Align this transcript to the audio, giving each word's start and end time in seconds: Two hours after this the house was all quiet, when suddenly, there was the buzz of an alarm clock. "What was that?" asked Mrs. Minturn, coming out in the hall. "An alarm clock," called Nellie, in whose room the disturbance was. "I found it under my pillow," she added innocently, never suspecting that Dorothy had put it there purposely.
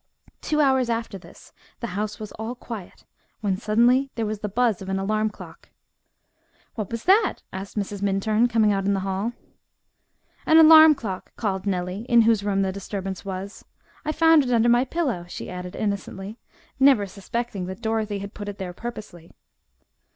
Two 0.41 0.61
hours 0.61 0.89
after 0.89 1.19
this 1.19 1.53
the 1.79 1.85
house 1.93 2.19
was 2.19 2.31
all 2.31 2.55
quiet, 2.55 3.05
when 3.41 3.55
suddenly, 3.55 4.09
there 4.15 4.25
was 4.25 4.39
the 4.39 4.49
buzz 4.49 4.81
of 4.81 4.89
an 4.89 4.97
alarm 4.97 5.29
clock. 5.29 5.69
"What 6.73 6.89
was 6.89 7.03
that?" 7.03 7.43
asked 7.53 7.77
Mrs. 7.77 8.01
Minturn, 8.01 8.47
coming 8.47 8.73
out 8.73 8.85
in 8.87 8.95
the 8.95 9.01
hall. 9.01 9.33
"An 10.47 10.57
alarm 10.57 10.95
clock," 10.95 11.35
called 11.35 11.67
Nellie, 11.67 12.07
in 12.09 12.21
whose 12.23 12.43
room 12.43 12.63
the 12.63 12.71
disturbance 12.71 13.23
was. 13.23 13.63
"I 14.03 14.11
found 14.11 14.43
it 14.43 14.49
under 14.51 14.69
my 14.69 14.85
pillow," 14.85 15.25
she 15.29 15.51
added 15.51 15.75
innocently, 15.75 16.39
never 16.79 17.05
suspecting 17.05 17.67
that 17.67 17.81
Dorothy 17.83 18.17
had 18.17 18.33
put 18.33 18.49
it 18.49 18.57
there 18.57 18.73
purposely. 18.73 19.29